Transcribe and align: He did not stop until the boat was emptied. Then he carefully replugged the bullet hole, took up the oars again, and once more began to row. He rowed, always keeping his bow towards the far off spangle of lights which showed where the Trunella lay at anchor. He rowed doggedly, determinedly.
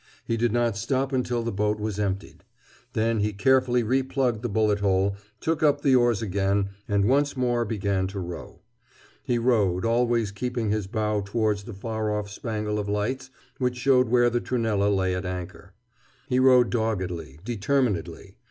He 0.25 0.35
did 0.35 0.51
not 0.51 0.75
stop 0.77 1.13
until 1.13 1.43
the 1.43 1.51
boat 1.51 1.79
was 1.79 1.99
emptied. 1.99 2.43
Then 2.93 3.19
he 3.19 3.33
carefully 3.33 3.83
replugged 3.83 4.41
the 4.41 4.49
bullet 4.49 4.79
hole, 4.79 5.15
took 5.39 5.61
up 5.61 5.81
the 5.81 5.95
oars 5.95 6.23
again, 6.23 6.69
and 6.87 7.05
once 7.05 7.37
more 7.37 7.65
began 7.65 8.07
to 8.07 8.19
row. 8.19 8.61
He 9.21 9.37
rowed, 9.37 9.85
always 9.85 10.31
keeping 10.31 10.71
his 10.71 10.87
bow 10.87 11.21
towards 11.23 11.65
the 11.65 11.73
far 11.75 12.09
off 12.17 12.31
spangle 12.31 12.79
of 12.79 12.89
lights 12.89 13.29
which 13.59 13.77
showed 13.77 14.09
where 14.09 14.31
the 14.31 14.41
Trunella 14.41 14.89
lay 14.89 15.13
at 15.13 15.23
anchor. 15.23 15.73
He 16.27 16.39
rowed 16.39 16.71
doggedly, 16.71 17.39
determinedly. 17.45 18.37